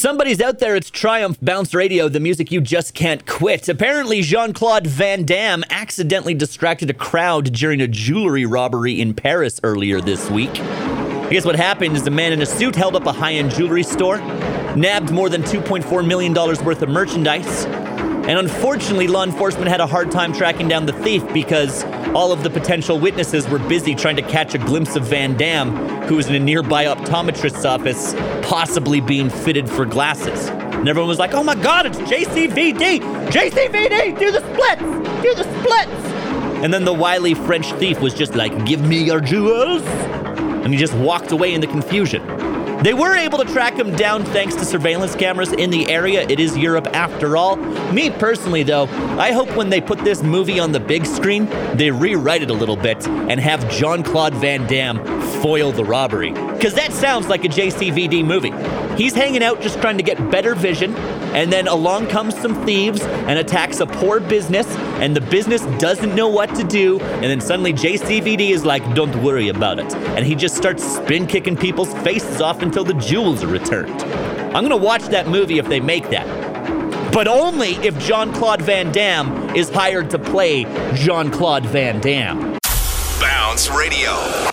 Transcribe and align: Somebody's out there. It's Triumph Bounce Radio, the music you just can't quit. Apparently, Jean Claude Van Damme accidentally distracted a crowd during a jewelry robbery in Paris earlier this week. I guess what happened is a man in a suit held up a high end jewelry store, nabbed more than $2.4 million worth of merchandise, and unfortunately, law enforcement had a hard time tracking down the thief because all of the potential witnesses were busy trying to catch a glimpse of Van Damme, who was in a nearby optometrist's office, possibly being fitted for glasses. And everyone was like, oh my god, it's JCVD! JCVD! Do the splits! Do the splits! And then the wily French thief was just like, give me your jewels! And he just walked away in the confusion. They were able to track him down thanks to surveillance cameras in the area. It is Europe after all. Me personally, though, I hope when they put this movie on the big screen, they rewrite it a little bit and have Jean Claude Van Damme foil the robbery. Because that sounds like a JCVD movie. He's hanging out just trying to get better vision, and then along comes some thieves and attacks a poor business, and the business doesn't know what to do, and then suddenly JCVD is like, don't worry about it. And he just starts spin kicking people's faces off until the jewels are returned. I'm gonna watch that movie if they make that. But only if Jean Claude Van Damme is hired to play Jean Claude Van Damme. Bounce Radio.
Somebody's 0.00 0.40
out 0.40 0.60
there. 0.60 0.76
It's 0.76 0.88
Triumph 0.88 1.36
Bounce 1.42 1.74
Radio, 1.74 2.08
the 2.08 2.20
music 2.20 2.50
you 2.50 2.62
just 2.62 2.94
can't 2.94 3.26
quit. 3.26 3.68
Apparently, 3.68 4.22
Jean 4.22 4.54
Claude 4.54 4.86
Van 4.86 5.26
Damme 5.26 5.62
accidentally 5.68 6.32
distracted 6.32 6.88
a 6.88 6.94
crowd 6.94 7.52
during 7.52 7.82
a 7.82 7.86
jewelry 7.86 8.46
robbery 8.46 8.98
in 8.98 9.12
Paris 9.12 9.60
earlier 9.62 10.00
this 10.00 10.30
week. 10.30 10.58
I 10.58 11.28
guess 11.28 11.44
what 11.44 11.54
happened 11.54 11.98
is 11.98 12.06
a 12.06 12.10
man 12.10 12.32
in 12.32 12.40
a 12.40 12.46
suit 12.46 12.74
held 12.74 12.96
up 12.96 13.04
a 13.04 13.12
high 13.12 13.34
end 13.34 13.50
jewelry 13.50 13.82
store, 13.82 14.16
nabbed 14.74 15.10
more 15.10 15.28
than 15.28 15.42
$2.4 15.42 16.06
million 16.06 16.32
worth 16.32 16.80
of 16.80 16.88
merchandise, 16.88 17.66
and 18.30 18.38
unfortunately, 18.38 19.08
law 19.08 19.24
enforcement 19.24 19.66
had 19.66 19.80
a 19.80 19.88
hard 19.88 20.12
time 20.12 20.32
tracking 20.32 20.68
down 20.68 20.86
the 20.86 20.92
thief 20.92 21.20
because 21.32 21.82
all 22.14 22.30
of 22.30 22.44
the 22.44 22.48
potential 22.48 22.96
witnesses 22.96 23.48
were 23.48 23.58
busy 23.58 23.92
trying 23.92 24.14
to 24.14 24.22
catch 24.22 24.54
a 24.54 24.58
glimpse 24.58 24.94
of 24.94 25.02
Van 25.02 25.36
Damme, 25.36 25.74
who 26.02 26.14
was 26.14 26.28
in 26.28 26.36
a 26.36 26.38
nearby 26.38 26.84
optometrist's 26.84 27.64
office, 27.64 28.14
possibly 28.48 29.00
being 29.00 29.30
fitted 29.30 29.68
for 29.68 29.84
glasses. 29.84 30.46
And 30.46 30.88
everyone 30.88 31.08
was 31.08 31.18
like, 31.18 31.34
oh 31.34 31.42
my 31.42 31.56
god, 31.56 31.86
it's 31.86 31.98
JCVD! 31.98 33.00
JCVD! 33.30 34.16
Do 34.16 34.30
the 34.30 34.38
splits! 34.52 35.22
Do 35.22 35.34
the 35.34 35.58
splits! 35.58 36.04
And 36.62 36.72
then 36.72 36.84
the 36.84 36.94
wily 36.94 37.34
French 37.34 37.72
thief 37.80 37.98
was 37.98 38.14
just 38.14 38.36
like, 38.36 38.64
give 38.64 38.80
me 38.80 39.02
your 39.02 39.20
jewels! 39.20 39.82
And 39.82 40.72
he 40.72 40.76
just 40.78 40.94
walked 40.94 41.32
away 41.32 41.52
in 41.52 41.60
the 41.60 41.66
confusion. 41.66 42.22
They 42.82 42.94
were 42.94 43.14
able 43.14 43.36
to 43.36 43.44
track 43.44 43.74
him 43.74 43.94
down 43.94 44.24
thanks 44.24 44.54
to 44.54 44.64
surveillance 44.64 45.14
cameras 45.14 45.52
in 45.52 45.68
the 45.68 45.90
area. 45.90 46.26
It 46.26 46.40
is 46.40 46.56
Europe 46.56 46.86
after 46.94 47.36
all. 47.36 47.56
Me 47.92 48.08
personally, 48.08 48.62
though, 48.62 48.84
I 49.18 49.32
hope 49.32 49.54
when 49.54 49.68
they 49.68 49.82
put 49.82 49.98
this 49.98 50.22
movie 50.22 50.58
on 50.58 50.72
the 50.72 50.80
big 50.80 51.04
screen, 51.04 51.44
they 51.74 51.90
rewrite 51.90 52.42
it 52.42 52.48
a 52.48 52.54
little 52.54 52.76
bit 52.76 53.06
and 53.06 53.38
have 53.38 53.70
Jean 53.70 54.02
Claude 54.02 54.32
Van 54.34 54.66
Damme 54.66 55.04
foil 55.42 55.72
the 55.72 55.84
robbery. 55.84 56.30
Because 56.30 56.72
that 56.74 56.92
sounds 56.92 57.28
like 57.28 57.44
a 57.44 57.48
JCVD 57.48 58.24
movie. 58.24 58.52
He's 58.96 59.14
hanging 59.14 59.42
out 59.42 59.60
just 59.60 59.80
trying 59.80 59.96
to 59.96 60.02
get 60.02 60.30
better 60.30 60.54
vision, 60.54 60.94
and 61.34 61.50
then 61.50 61.68
along 61.68 62.08
comes 62.08 62.36
some 62.38 62.64
thieves 62.66 63.00
and 63.02 63.38
attacks 63.38 63.80
a 63.80 63.86
poor 63.86 64.20
business, 64.20 64.66
and 65.00 65.16
the 65.16 65.20
business 65.22 65.62
doesn't 65.78 66.14
know 66.14 66.28
what 66.28 66.54
to 66.56 66.64
do, 66.64 67.00
and 67.00 67.24
then 67.24 67.40
suddenly 67.40 67.72
JCVD 67.72 68.50
is 68.50 68.64
like, 68.64 68.94
don't 68.94 69.14
worry 69.22 69.48
about 69.48 69.78
it. 69.78 69.94
And 69.94 70.26
he 70.26 70.34
just 70.34 70.56
starts 70.56 70.84
spin 70.84 71.26
kicking 71.26 71.56
people's 71.56 71.92
faces 72.02 72.40
off 72.42 72.62
until 72.70 72.84
the 72.84 72.94
jewels 72.94 73.42
are 73.42 73.48
returned. 73.48 74.00
I'm 74.54 74.62
gonna 74.62 74.76
watch 74.76 75.02
that 75.06 75.26
movie 75.26 75.58
if 75.58 75.68
they 75.68 75.80
make 75.80 76.08
that. 76.10 77.12
But 77.12 77.26
only 77.26 77.70
if 77.84 77.98
Jean 77.98 78.32
Claude 78.32 78.62
Van 78.62 78.92
Damme 78.92 79.56
is 79.56 79.68
hired 79.68 80.08
to 80.10 80.20
play 80.20 80.62
Jean 80.94 81.32
Claude 81.32 81.66
Van 81.66 82.00
Damme. 82.00 82.56
Bounce 83.20 83.68
Radio. 83.70 84.49